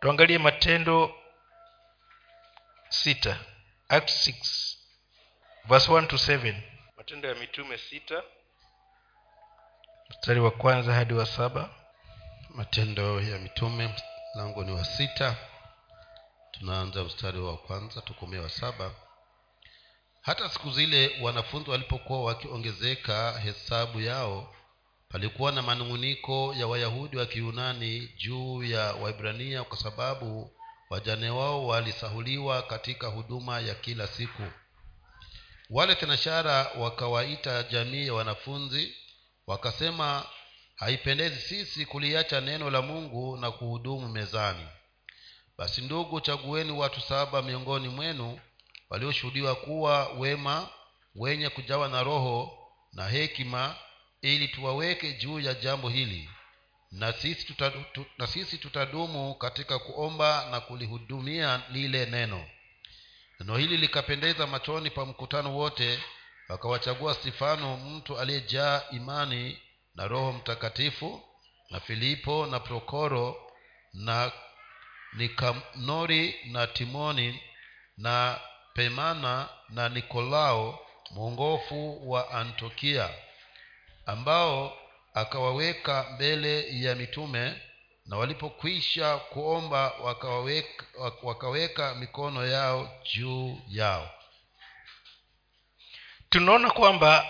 tuangalie 0.01 0.37
matendo 0.37 1.15
sita 2.89 3.37
act 3.89 4.09
6 4.09 4.75
verse 5.65 5.91
1 5.91 6.07
to 6.07 6.15
7 6.15 6.55
matendo 7.09 7.27
ya 7.29 7.35
mitume 7.35 7.77
sita. 7.77 8.23
Mstari 10.09 10.39
wa 10.39 10.51
kwanza 10.51 10.93
hadi 10.93 11.13
wa 11.13 11.25
saba. 11.25 11.69
Matendo 12.49 13.21
ya 13.21 13.39
mitume 13.39 13.95
mlango 14.35 14.63
ni 14.63 14.71
wa 14.71 14.85
sita. 14.85 15.35
Tunaanza 16.51 17.03
mstari 17.03 17.39
wa 17.39 17.57
kwanza 17.57 18.01
tukomee 18.01 18.37
wa 18.37 18.49
saba. 18.49 18.91
Hata 20.21 20.49
siku 20.49 20.71
zile 20.71 21.17
wanafunzi 21.21 21.69
walipokuwa 21.69 22.23
wakiongezeka 22.23 23.39
hesabu 23.39 24.01
yao 24.01 24.55
palikuwa 25.09 25.51
na 25.51 25.61
manung'uniko 25.61 26.53
ya 26.57 26.67
wayahudi 26.67 27.17
wa 27.17 27.25
kiyunani 27.25 28.07
juu 28.17 28.63
ya 28.63 28.93
waibrania 28.93 29.63
kwa 29.63 29.77
sababu 29.77 30.51
wajane 30.89 31.29
wao 31.29 31.67
walisahuliwa 31.67 32.61
katika 32.61 33.07
huduma 33.07 33.59
ya 33.59 33.75
kila 33.75 34.07
siku 34.07 34.43
wale 35.69 35.95
tenashara 35.95 36.71
wakawaita 36.77 37.63
jamii 37.63 38.07
ya 38.07 38.13
wanafunzi 38.13 38.95
wakasema 39.47 40.25
haipendezi 40.75 41.41
sisi 41.41 41.85
kuliacha 41.85 42.41
neno 42.41 42.69
la 42.69 42.81
mungu 42.81 43.37
na 43.37 43.51
kuhudumu 43.51 44.07
mezani. 44.09 44.67
Basi 45.57 45.81
ndugu 45.81 46.21
chagueni 46.21 46.71
watu 46.71 47.01
saba 47.01 47.41
miongoni 47.41 47.87
mwenu 47.89 48.39
walioshuhudiwa 48.89 49.55
kuwa 49.55 50.07
wema 50.07 50.69
wenye 51.15 51.49
kujawa 51.49 51.87
na 51.87 52.03
roho 52.03 52.57
na 52.93 53.07
hekima 53.07 53.75
ili 54.21 54.47
tuwaweke 54.47 55.13
juu 55.13 55.39
ya 55.39 55.53
jambo 55.53 55.89
hili 55.89 56.29
na 56.91 57.13
sisi, 57.13 57.45
tutadu, 57.45 57.83
tu, 57.93 58.05
na 58.17 58.27
sisi 58.27 58.57
tutadumu 58.57 59.35
katika 59.35 59.79
kuomba 59.79 60.47
na 60.51 60.59
kulihudumia 60.59 61.61
lile 61.71 62.05
neno 62.05 62.45
neno 63.39 63.57
hili 63.57 63.77
likapendeza 63.77 64.47
machoni 64.47 64.89
pa 64.89 65.05
mkutano 65.05 65.55
wote 65.57 65.99
wakawachagua 66.49 67.13
stefano 67.13 67.77
mtu 67.77 68.19
aliyejaa 68.19 68.81
imani 68.91 69.61
na 69.95 70.07
roho 70.07 70.31
mtakatifu 70.33 71.21
na 71.69 71.79
filipo 71.79 72.45
na 72.45 72.59
prokoro 72.59 73.51
na 73.93 74.31
nikanori 75.13 76.35
na 76.45 76.67
timoni 76.67 77.41
na 77.97 78.39
pemana 78.73 79.49
na 79.69 79.89
nikolao 79.89 80.79
mwongofu 81.11 82.11
wa 82.11 82.31
antiokia 82.31 83.09
ambao 84.05 84.77
akawaweka 85.13 86.05
mbele 86.15 86.81
ya 86.81 86.95
mitume 86.95 87.61
na 88.09 88.17
walipokwisha 88.17 89.17
kuomba 89.17 89.89
wakaweka, 89.91 90.85
wakaweka 91.23 91.95
mikono 91.95 92.45
yao 92.47 93.01
juu 93.13 93.61
yao. 93.67 94.11
Tunaona 96.29 96.71
kwamba 96.71 97.25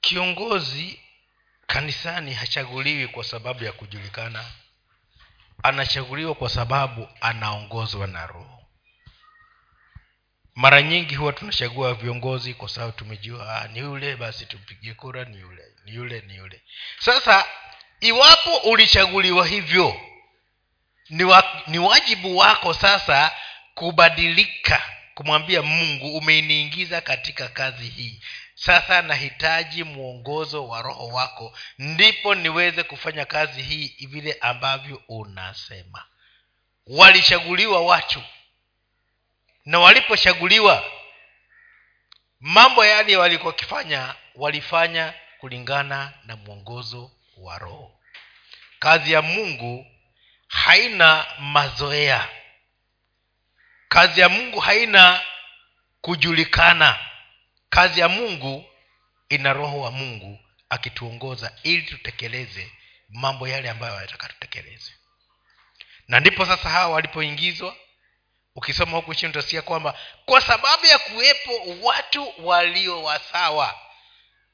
kiongozi 0.00 1.00
kanisani 1.66 2.34
hachaguliwi 2.34 3.08
kwa 3.08 3.24
sababu 3.24 3.64
ya 3.64 3.72
kujulikana. 3.72 4.44
Anachaguliwa 5.62 6.34
kwa 6.34 6.48
sababu 6.48 7.08
anaongozwa 7.20 8.06
na 8.06 8.26
roho. 8.26 8.64
Mara 10.54 10.82
nyingi 10.82 11.14
huwa 11.14 11.32
tunachagua 11.32 11.94
viongozi 11.94 12.54
kwa 12.54 12.68
sababu 12.68 12.92
tumejua 12.92 13.56
ah, 13.62 13.68
ni 13.68 13.78
yule 13.78 14.16
basi 14.16 14.46
tumpigie 14.46 14.94
kura 14.94 15.24
ni 15.24 15.40
yule 15.40 15.62
ni 15.84 15.94
yule 15.94 16.20
ni 16.20 16.36
yule. 16.36 16.62
Sasa 16.98 17.44
iwapo 18.00 18.56
ulichaguliwa 18.56 19.46
hivyo 19.46 20.00
ni, 21.10 21.24
wa, 21.24 21.62
ni 21.66 21.78
wajibu 21.78 22.36
wako 22.36 22.74
sasa 22.74 23.32
kubadilika 23.74 24.82
kumwambia 25.14 25.62
mungu 25.62 26.16
umeniingiza 26.16 27.00
katika 27.00 27.48
kazi 27.48 27.88
hii. 27.88 28.22
Sasa 28.54 29.02
nahitaji 29.02 29.84
mwongozo 29.84 30.68
wa 30.68 30.82
roho 30.82 31.08
wako 31.08 31.58
ndipo 31.78 32.34
niweze 32.34 32.82
kufanya 32.82 33.24
kazi 33.24 33.62
hii 33.62 34.06
vile 34.06 34.36
ambavyo 34.40 35.02
unasema. 35.08 36.04
Walichaguliwa 36.86 37.80
watu 37.86 38.22
na 39.64 39.78
walipochaguliwa 39.78 40.84
mambo 42.40 42.84
yale 42.84 43.16
walikuwa 43.16 43.52
wakifanya 43.52 44.14
walifanya 44.34 45.14
kulingana 45.38 46.12
na 46.24 46.36
mwongozo 46.36 47.10
wa 47.44 47.58
roho. 47.58 48.00
Kazi 48.78 49.12
ya 49.12 49.22
mungu 49.22 49.86
haina 50.48 51.26
mazoea. 51.38 52.28
Kazi 53.88 54.20
ya 54.20 54.28
mungu 54.28 54.60
haina 54.60 55.20
kujulikana. 56.00 56.98
Kazi 57.70 58.00
ya 58.00 58.08
mungu 58.08 58.64
ina 59.28 59.52
roho 59.52 59.80
wa 59.80 59.90
mungu 59.90 60.38
akituongoza 60.68 61.52
ili 61.62 61.82
tutekeleze 61.82 62.72
mambo 63.08 63.48
yale 63.48 63.70
ambayo 63.70 63.96
anataka 63.96 64.28
tutekeleze. 64.28 64.92
Na 66.08 66.20
ndipo 66.20 66.46
sasa 66.46 66.68
hawa 66.68 66.94
walipoingizwa 66.94 67.76
ukisoma 68.54 68.96
huku 68.96 69.14
chini 69.14 69.30
utasikia 69.30 69.62
kwamba 69.62 69.98
kwa 70.24 70.40
sababu 70.40 70.86
ya 70.86 70.98
kuwepo 70.98 71.52
watu 71.82 72.32
walio 72.38 73.02
wasawa 73.02 73.78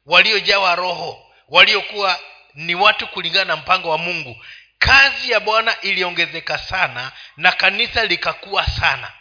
waliojawa 0.06 0.74
roho 0.74 1.32
waliokuwa 1.48 2.20
ni 2.56 2.74
watu 2.74 3.06
kulingana 3.08 3.44
na 3.44 3.56
mpango 3.56 3.90
wa 3.90 3.98
mungu. 3.98 4.44
Kazi 4.78 5.30
ya 5.30 5.40
bwana 5.40 5.80
iliongezeka 5.80 6.58
sana 6.58 7.12
na 7.36 7.52
kanisa 7.52 8.04
likakuwa 8.04 8.66
sana. 8.66 9.12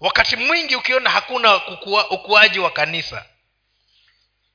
Wakati 0.00 0.36
mwingi 0.36 0.76
ukiona 0.76 1.10
hakuna 1.10 1.58
kukua, 1.58 2.10
ukuaji 2.10 2.58
wa 2.58 2.70
kanisa 2.70 3.24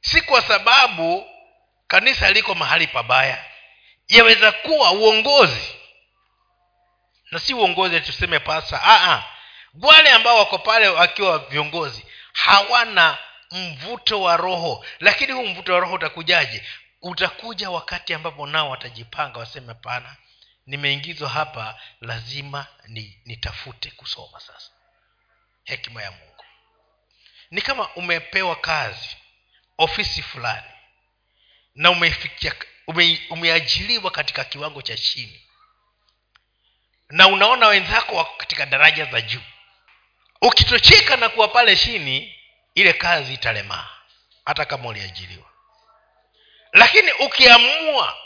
si 0.02 0.22
kwa 0.22 0.41
sababu 0.41 1.30
kanisa 1.88 2.32
liko 2.32 2.56
mahali 2.56 2.88
pabaya. 2.88 3.46
Yaweza 4.08 4.52
kuwa 4.52 4.91
uongozi 4.91 5.74
na 7.32 7.39
si 7.39 7.54
uongozi 7.54 8.02
tuseme 8.02 8.39
pasa 8.39 8.82
Aa, 8.84 9.24
wale 9.82 10.12
ambao 10.12 10.38
wako 10.38 10.58
pale 10.58 10.88
wakiwa 10.88 11.39
viongozi 11.39 12.06
hawana 12.34 13.17
mvuto 13.52 14.22
wa 14.22 14.38
roho. 14.38 14.86
Lakini 15.00 15.32
huu 15.34 15.46
mvuto 15.48 15.74
wa 15.74 15.80
roho 15.80 15.93
utakujaje 15.93 16.63
utakuja 17.01 17.69
wakati 17.69 18.13
ambapo 18.13 18.47
nao 18.47 18.69
watajipanga 18.69 19.39
waseme 19.39 19.73
pana 19.73 20.15
nimeingizwa 20.65 21.29
hapa 21.29 21.81
lazima 22.01 22.67
ni, 22.88 23.19
nitafute 23.25 23.91
kusoma 23.91 24.39
sasa. 24.39 24.71
Hekima 25.63 26.03
ya 26.03 26.12
mungu. 26.12 26.45
Ni 27.51 27.62
kama 27.62 27.95
umepewa 27.95 28.55
kazi 28.55 29.17
ofisi 29.77 30.21
fulani 30.21 30.67
na 31.75 31.91
umefikia 31.91 32.55
ume, 32.88 33.21
umeajiliwa 33.29 34.12
katika 34.12 34.43
kiwango 34.43 34.81
cha 34.81 34.97
chini 34.97 35.41
na 37.10 37.27
unaona 37.27 37.67
wenzako 37.67 38.15
wako 38.15 38.36
katika 38.38 38.65
daraja 38.65 39.05
za 39.05 39.21
juu. 39.21 39.41
Ukitocheka 40.41 41.17
na 41.17 41.29
kuwa 41.29 41.47
pale 41.47 41.75
chini 41.77 42.36
ile 42.75 42.93
kazi 42.93 43.33
italemaa 43.33 43.89
hata 44.45 44.65
kama 44.65 44.89
uliajiriwa 44.89 45.46
lakini 46.77 47.11
ukiamua 47.11 48.17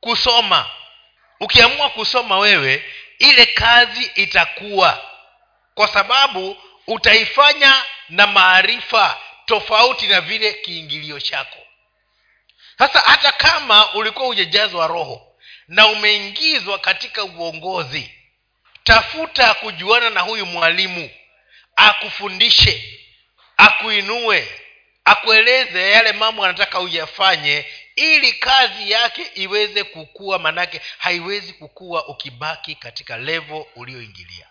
kusoma 0.00 0.70
ukiamua 1.40 1.90
kusoma 1.90 2.38
wewe 2.38 2.84
ile 3.18 3.46
kazi 3.46 4.10
itakuwa. 4.14 5.04
Kwa 5.74 5.88
sababu 5.88 6.56
utaifanya 6.86 7.84
na 8.08 8.26
maarifa 8.26 9.20
tofauti 9.46 10.06
na 10.06 10.20
vile 10.20 10.52
kiingilio 10.52 11.20
chako. 11.20 11.58
Sasa 12.78 13.00
hata 13.00 13.32
kama 13.32 13.92
ulikuwa 13.92 14.28
ujejazwa 14.28 14.86
roho 14.86 15.36
na 15.68 15.86
umeingizwa 15.86 16.78
katika 16.78 17.24
uongozi 17.24 18.14
tafuta 18.84 19.54
kujuana 19.54 20.10
na 20.10 20.20
huyu 20.20 20.46
mwalimu 20.46 21.10
akufundishe 21.76 23.00
akuinue 23.56 24.48
akueleze 25.10 25.90
yale 25.90 26.12
mambo 26.12 26.44
anataka 26.44 26.80
uyafanye 26.80 27.66
ili 27.96 28.32
kazi 28.32 28.90
yake 28.90 29.30
iweze 29.34 29.84
kukua 29.84 30.38
manake 30.38 30.80
haiwezi 30.98 31.52
kukua 31.52 32.06
ukibaki 32.08 32.74
katika 32.74 33.16
levo 33.16 33.68
ulioingilia 33.76 34.46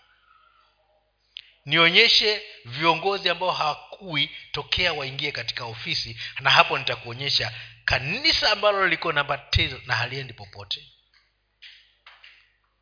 nionyeshe 1.64 2.42
viongozi 2.64 3.28
ambao 3.28 3.50
hawakui 3.50 4.30
tokea 4.52 4.92
waingie 4.92 5.32
katika 5.32 5.64
ofisi 5.64 6.20
na 6.40 6.50
hapo 6.50 6.78
nitakuonyesha 6.78 7.52
kanisa 7.84 8.52
ambalo 8.52 8.86
liko 8.86 9.12
na 9.12 9.24
batizo 9.24 9.80
na 9.86 9.94
haliendi 9.96 10.32
popote. 10.32 10.84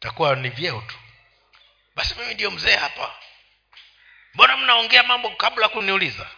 Takuwa 0.01 0.37
ni 0.37 0.49
vyeo 0.49 0.81
tu. 0.87 0.97
Basi 1.97 2.15
mimi 2.15 2.35
ndio 2.35 2.51
mzee 2.51 2.77
hapa. 2.77 3.15
Mbona 4.35 4.57
mnaongea 4.57 5.03
mambo 5.03 5.31
kabla 5.31 5.69
kuniuliza 5.69 6.31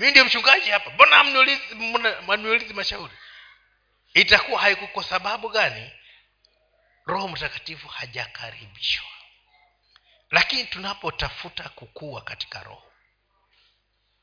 mimi 0.00 0.10
ndio 0.10 0.24
mchungaji 0.24 0.70
hapa. 0.70 0.90
Mbona 0.90 1.16
hamniulizi 2.26 2.74
mashauri? 2.74 3.12
Itakuwa 4.14 4.60
haiku 4.60 4.88
kwa 4.88 5.04
sababu 5.04 5.48
gani? 5.48 5.90
Roho 7.06 7.28
mtakatifu 7.28 7.88
hajakaribishwa. 7.88 9.06
Lakini 10.30 10.64
tunapotafuta 10.64 11.68
kukua 11.68 12.20
katika 12.20 12.62
roho 12.62 12.92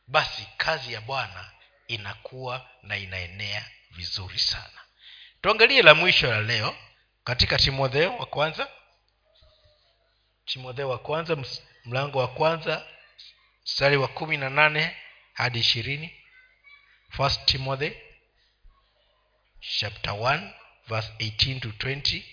basi 0.08 0.48
kazi 0.58 0.94
ya 0.94 1.02
bwana 1.02 1.52
inakuwa 1.88 2.70
na 2.84 2.98
inaenea 2.98 3.66
vizuri 3.92 4.40
sana. 4.40 4.82
Tuangalie 5.42 5.82
la 5.82 5.96
mwisho 5.96 6.28
la 6.32 6.42
leo 6.42 6.76
katika 7.24 7.58
timotheo 7.58 8.18
wa 8.18 8.26
kwanza. 8.26 8.68
Timotheo 10.46 10.90
wa 10.90 10.98
kwanza 11.00 11.38
mlango 11.86 12.20
wa 12.20 12.28
kwanza 12.28 12.88
mstari 13.66 13.98
wa 13.98 14.08
kumi 14.08 14.38
na 14.38 14.50
nane 14.50 14.98
hadi 15.38 15.60
ishirini. 15.60 16.10
First 17.10 17.46
timothy 17.46 17.92
chapter 19.80 20.14
1 20.14 20.54
verse 20.90 21.10
18 21.20 21.60
to 21.60 21.70
20 21.70 22.24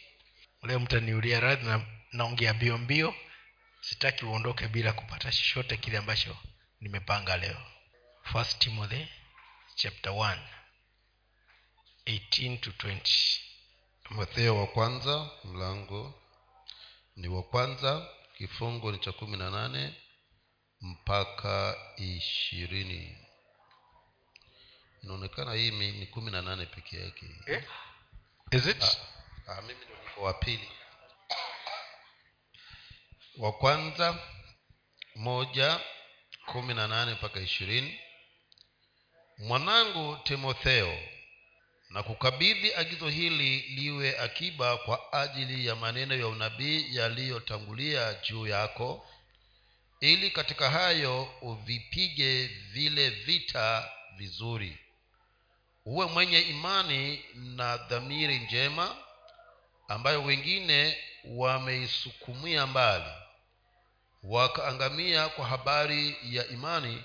leo 0.62 0.80
mtaniulia 0.80 1.40
radhi 1.40 1.66
na 1.66 1.86
naongea 2.12 2.54
mbio 2.54 2.78
mbio. 2.78 3.14
Sitaki 3.80 4.24
uondoke 4.24 4.68
bila 4.68 4.92
kupata 4.92 5.32
chochote 5.32 5.76
kile 5.76 5.98
ambacho 5.98 6.36
nimepanga 6.80 7.36
leo. 7.36 7.60
First 8.32 8.58
timothy 8.58 9.06
chapter 9.74 10.12
1 10.12 10.38
18 12.06 12.58
to 12.60 12.70
20 12.70 13.00
timotheo 14.08 14.56
wa 14.60 14.66
kwanza 14.66 15.30
mlango 15.44 16.22
ni 17.16 17.28
wa 17.28 17.42
kwanza 17.42 18.08
kifungo 18.36 18.92
ni 18.92 18.98
cha 18.98 19.12
kumi 19.12 19.36
na 19.36 19.50
nane 19.50 19.94
mpaka 20.84 21.76
ishirini. 21.96 23.18
Inaonekana 25.02 25.54
hii 25.54 25.70
ni 25.70 26.06
kumi 26.06 26.30
na 26.30 26.42
nane 26.42 26.66
peke 26.66 27.00
yake. 27.00 27.26
Eh? 27.46 27.64
is 28.50 28.66
it? 28.66 28.82
Ah, 28.82 29.52
ah, 29.52 29.62
mimi 29.62 29.74
ndo 29.84 29.96
niko 30.04 30.22
wa 30.22 30.34
pili. 30.34 30.68
Wa 33.38 33.52
kwanza 33.52 34.18
moja 35.14 35.80
kumi 36.46 36.74
na 36.74 36.88
nane 36.88 37.14
mpaka 37.14 37.40
ishirini. 37.40 38.00
Mwanangu 39.38 40.16
timotheo 40.16 40.98
na 41.90 42.02
kukabidhi 42.02 42.74
agizo 42.74 43.08
hili 43.08 43.58
liwe 43.60 44.18
akiba 44.18 44.76
kwa 44.76 45.12
ajili 45.12 45.66
ya 45.66 45.76
maneno 45.76 46.14
ya 46.14 46.28
unabii 46.28 46.96
yaliyotangulia 46.96 48.14
juu 48.14 48.46
yako 48.46 49.08
ili 50.04 50.30
katika 50.30 50.70
hayo 50.70 51.22
uvipige 51.40 52.46
vile 52.46 53.10
vita 53.10 53.90
vizuri. 54.16 54.78
Uwe 55.84 56.06
mwenye 56.06 56.40
imani 56.40 57.24
na 57.34 57.76
dhamiri 57.76 58.38
njema 58.38 58.96
ambayo 59.88 60.22
wengine 60.22 60.96
wameisukumia 61.24 62.66
mbali 62.66 63.04
wakaangamia 64.22 65.28
kwa 65.28 65.46
habari 65.46 66.16
ya 66.22 66.48
imani. 66.48 67.04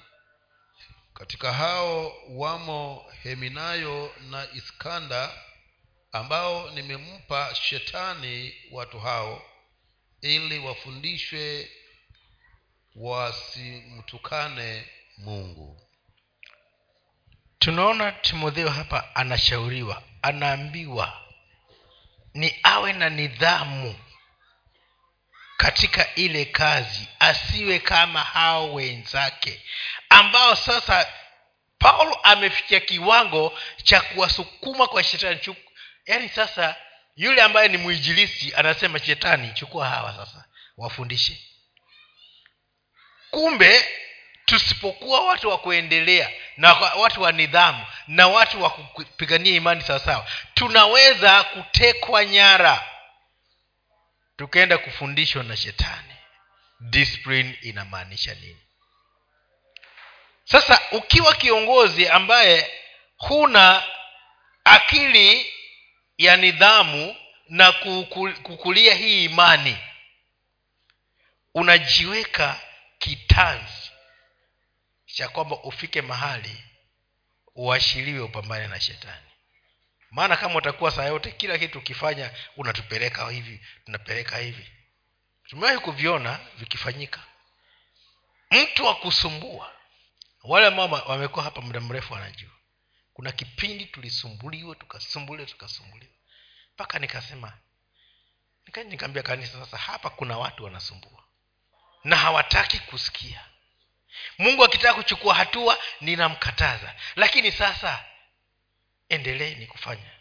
Katika 1.14 1.54
hao 1.54 2.14
wamo 2.30 3.06
heminayo 3.24 4.16
na 4.30 4.48
iskanda 4.54 5.32
ambao 6.12 6.72
nimempa 6.72 7.56
shetani 7.56 8.54
watu 8.72 9.00
hao 9.00 9.42
ili 10.22 10.60
wafundishwe 10.60 11.70
wasimtukane 12.96 14.86
mungu. 15.18 15.82
Tunaona 17.60 18.12
timotheo 18.12 18.70
hapa 18.70 19.16
anashauriwa 19.16 20.04
anaambiwa 20.22 21.22
ni 22.34 22.60
awe 22.64 22.94
na 22.94 23.10
nidhamu 23.10 23.96
katika 25.58 26.16
ile 26.16 26.46
kazi 26.46 27.08
asiwe 27.20 27.80
kama 27.80 28.24
hao 28.24 28.74
wenzake 28.74 29.62
ambao 30.10 30.56
sasa 30.56 31.08
paulo 31.80 32.16
amefikia 32.16 32.80
kiwango 32.80 33.60
cha 33.84 34.02
kuwasukuma 34.02 34.88
kwa 34.88 35.04
shetani. 35.04 35.56
Yaani 36.06 36.30
sasa 36.30 36.76
yule 37.16 37.42
ambaye 37.42 37.68
ni 37.68 37.78
mwinjilisi 37.78 38.54
anasema 38.56 39.00
shetani 39.00 39.54
chukua 39.54 39.90
hawa 39.90 40.14
sasa 40.16 40.46
wafundishe 40.78 41.49
kumbe 43.32 43.88
tusipokuwa 44.46 45.26
watu 45.28 45.50
wa 45.50 45.58
kuendelea 45.58 46.32
na 46.58 46.74
watu 46.74 47.22
wa 47.22 47.32
nidhamu 47.32 47.86
na 48.08 48.28
watu 48.28 48.64
wa 48.64 48.70
kupigania 48.70 49.56
imani 49.56 49.82
sawasawa 49.82 50.28
tunaweza 50.54 51.44
kutekwa 51.44 52.26
nyara. 52.26 52.84
Tukaenda 54.38 54.78
kufundishwa 54.78 55.44
na 55.44 55.58
shetani. 55.58 56.14
Discipline 56.80 57.58
inamaanisha 57.62 58.34
nini? 58.36 58.62
Sasa 60.44 60.82
ukiwa 60.92 61.36
kiongozi 61.36 62.08
ambaye 62.08 62.72
huna 63.18 63.84
akili 64.64 65.54
ya 66.18 66.38
nidhamu 66.38 67.16
na 67.50 67.72
kukulia 68.44 68.94
hii 68.94 69.24
imani 69.26 69.78
unajiweka 71.56 72.60
kitanzi 73.00 73.92
cha 75.06 75.30
kwamba 75.30 75.56
ufike 75.64 76.02
mahali 76.02 76.64
uashiriwe 77.56 78.20
upambane 78.20 78.68
na 78.68 78.80
shetani. 78.82 79.26
Maana 80.12 80.38
kama 80.38 80.56
utakuwa 80.56 80.92
saa 80.92 81.06
yote 81.06 81.32
kila 81.32 81.58
kitu 81.58 81.80
ukifanya 81.80 82.32
unatupeleka 82.58 83.30
hivi 83.30 83.66
tunapeleka 83.86 84.38
hivi. 84.38 84.72
Tumewahi 85.44 85.80
kuviona 85.80 86.40
vikifanyika. 86.58 87.24
Mtu 88.52 88.86
wa 88.86 88.96
kusumbua 88.96 89.74
wale 90.44 90.68
ambao 90.68 90.92
wamekuwa 90.92 91.44
hapa 91.46 91.62
muda 91.62 91.80
mrefu 91.82 92.14
wanajua. 92.14 92.52
Kuna 93.14 93.32
kipindi 93.32 93.86
tulisumbuliwa 93.86 94.76
tukasumbuliwa 94.76 95.48
tukasumbuliwa. 95.50 96.14
Mpaka 96.74 97.00
nikasema 97.00 97.58
nikaambia 98.86 99.24
kanisa 99.24 99.54
sasa 99.66 99.78
hapa 99.78 100.10
kuna 100.10 100.38
watu 100.38 100.64
wanasumbua 100.64 101.24
na 102.04 102.16
hawataki 102.16 102.80
kusikia. 102.80 103.46
Mungu 104.38 104.64
akitaka 104.64 104.94
kuchukua 104.94 105.36
hatua 105.36 105.78
ninamkataza. 106.02 106.96
Lakini 107.16 107.52
sasa 107.52 108.06
endeleeni 109.10 109.68
kufanya 109.68 110.12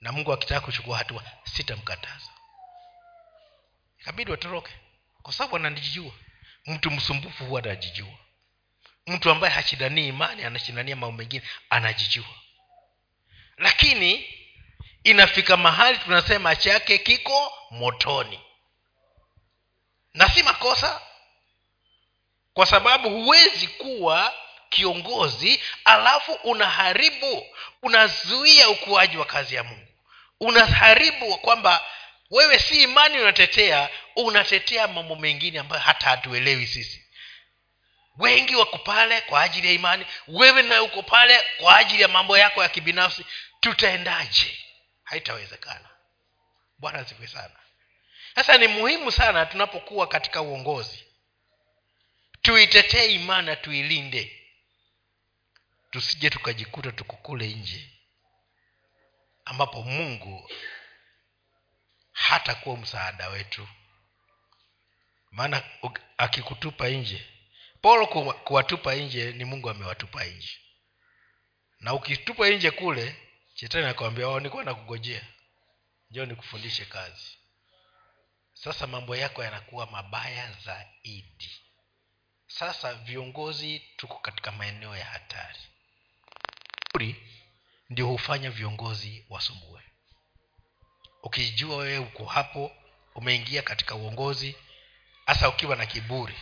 na 0.00 0.12
mungu 0.12 0.32
akitaka 0.32 0.60
kuchukua 0.60 0.98
hatua 0.98 1.24
sitamkataza. 1.44 2.30
Ikabidi 4.00 4.30
watoroke. 4.30 4.72
Kwa 5.22 5.32
sababu 5.32 5.56
ananijijua 5.56 6.12
mtu 6.66 6.90
msumbufu 6.90 7.44
huwa 7.44 7.62
anajijua. 7.62 8.14
Mtu 9.06 9.30
ambaye 9.30 9.54
hashindanii 9.54 10.08
imani 10.08 10.44
anashindania 10.44 10.96
mambo 10.96 11.16
mengine 11.16 11.42
anajijua. 11.70 12.34
Lakini 13.56 14.26
inafika 15.04 15.56
mahali 15.56 15.98
tunasema 15.98 16.56
chake 16.56 16.98
kiko 16.98 17.52
motoni 17.70 18.40
na 20.14 20.28
si 20.28 20.42
makosa 20.42 21.00
kwa 22.54 22.66
sababu 22.66 23.10
huwezi 23.10 23.66
kuwa 23.68 24.34
kiongozi 24.70 25.62
alafu 25.84 26.32
unaharibu 26.32 27.46
unazuia 27.82 28.68
ukuaji 28.68 29.16
wa 29.16 29.24
kazi 29.24 29.54
ya 29.54 29.64
mungu. 29.64 29.88
Unaharibu 30.40 31.38
kwamba 31.38 31.84
wewe 32.30 32.58
si 32.58 32.82
imani 32.82 33.20
unatetea 33.20 33.88
unatetea 34.16 34.88
mambo 34.88 35.16
mengine 35.16 35.58
ambayo 35.58 35.82
hata 35.82 36.08
hatuelewi 36.10 36.66
sisi. 36.66 37.06
Wengi 38.18 38.56
wako 38.56 38.78
pale 38.78 39.20
kwa 39.20 39.42
ajili 39.42 39.66
ya 39.66 39.72
imani 39.72 40.06
wewe 40.28 40.62
naye 40.62 40.80
uko 40.80 41.02
pale 41.02 41.44
kwa 41.58 41.76
ajili 41.76 42.02
ya 42.02 42.08
mambo 42.08 42.38
yako 42.38 42.62
ya 42.62 42.68
kibinafsi. 42.68 43.26
Tutaendaje? 43.60 44.58
Haitawezekana. 45.04 45.88
Bwana 46.78 46.98
asifiwe 46.98 47.28
sana 47.28 47.54
sasa 48.34 48.58
ni 48.58 48.68
muhimu 48.68 49.12
sana 49.12 49.46
tunapokuwa 49.46 50.06
katika 50.06 50.42
uongozi. 50.42 51.04
Tuitetee 52.42 53.06
imani 53.06 53.56
tuilinde. 53.56 54.38
Tusije 55.90 56.30
tukajikuta 56.30 56.92
tukukule 56.92 57.46
nje 57.48 57.90
ambapo 59.44 59.82
mungu 59.82 60.50
hatakuwa 62.12 62.76
msaada 62.76 63.28
wetu. 63.28 63.68
Maana 65.30 65.62
akikutupa 66.18 66.88
nje 66.88 67.26
paulo 67.82 68.06
kuwatupa 68.34 68.94
nje 68.94 69.32
ni 69.32 69.44
mungu 69.44 69.70
amewatupa 69.70 70.24
nje. 70.24 70.58
Na 71.80 71.94
ukitupa 71.94 72.48
nje 72.48 72.70
kule 72.70 73.16
shetani 73.54 73.86
akawambia 73.86 74.28
oh, 74.28 74.40
nikuwa 74.40 74.64
nakugojea 74.64 75.26
njoo 76.10 76.24
nikufundishe 76.26 76.84
kazi 76.84 77.38
sasa 78.64 78.86
mambo 78.86 79.16
yako 79.16 79.44
yanakuwa 79.44 79.86
mabaya 79.86 80.52
zaidi. 80.64 81.60
Sasa 82.46 82.94
viongozi 82.94 83.78
tuko 83.96 84.18
katika 84.18 84.52
maeneo 84.52 84.96
ya 84.96 85.04
hatari. 85.04 85.58
Uri 86.94 87.28
ndio 87.90 88.06
hufanya 88.06 88.50
viongozi 88.50 89.26
wasumbue. 89.28 89.82
Ukijua 91.22 91.76
wewe 91.76 91.98
uko 91.98 92.24
hapo 92.24 92.72
umeingia 93.14 93.62
katika 93.62 93.94
uongozi 93.94 94.56
hasa 95.26 95.48
ukiwa 95.48 95.76
na 95.76 95.86
kiburi 95.86 96.34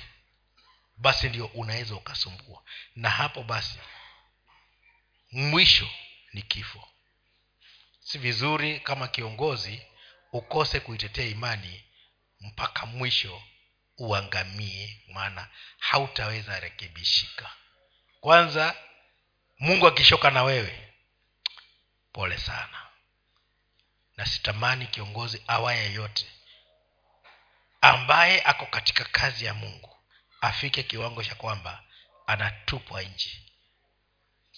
basi 0.96 1.28
ndio 1.28 1.46
unaweza 1.46 1.94
ukasumbua. 1.94 2.62
Na 2.96 3.10
hapo 3.10 3.42
basi 3.42 3.78
mwisho 5.32 5.88
ni 6.32 6.42
kifo. 6.42 6.88
Si 8.00 8.18
vizuri 8.18 8.80
kama 8.80 9.08
kiongozi 9.08 9.82
ukose 10.32 10.80
kuitetea 10.80 11.26
imani 11.26 11.84
mpaka 12.40 12.86
mwisho 12.86 13.42
uangamie 13.98 15.00
maana 15.12 15.48
hautaweza 15.78 16.60
rekebishika. 16.60 17.50
Kwanza 18.20 18.76
mungu 19.58 19.86
akishoka 19.86 20.30
na 20.30 20.42
wewe 20.42 20.92
pole 22.12 22.38
sana. 22.38 22.86
Na 24.16 24.26
sitamani 24.26 24.86
kiongozi 24.86 25.42
awaye 25.46 25.80
yeyote 25.82 26.26
ambaye 27.80 28.42
ako 28.44 28.66
katika 28.66 29.04
kazi 29.04 29.44
ya 29.44 29.54
mungu 29.54 29.96
afike 30.40 30.82
kiwango 30.82 31.24
cha 31.24 31.34
kwamba 31.34 31.82
anatupwa 32.26 33.02
nje. 33.02 33.42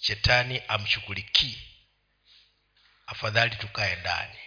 Shetani 0.01 0.61
amshughulikii. 0.67 1.67
Afadhali 3.07 3.55
tukae 3.55 3.95
ndani. 3.95 4.39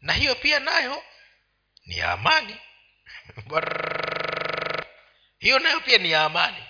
Na 0.00 0.12
hiyo 0.12 0.34
pia 0.34 0.60
nayo 0.60 1.02
ni 1.88 1.98
ya 1.98 2.12
amani. 2.12 2.56
Hiyo 5.38 5.58
nayo 5.58 5.80
pia 5.80 5.98
ni 5.98 6.10
ya 6.10 6.24
amani. 6.24 6.64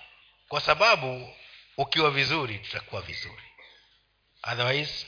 Kwa 0.48 0.60
sababu 0.60 1.34
ukiwa 1.76 2.10
vizuri 2.10 2.58
tutakuwa 2.58 3.02
vizuri. 3.02 3.42
Otherwise 4.42 5.06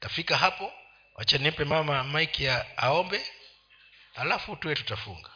tafika 0.00 0.36
hapo. 0.36 0.72
Wacha 1.14 1.38
nipe 1.38 1.64
mama 1.64 2.04
mike 2.04 2.44
ya 2.44 2.78
aombe. 2.78 3.26
Alafu 4.14 4.56
tuwe 4.56 4.74
tutafunga 4.74 5.30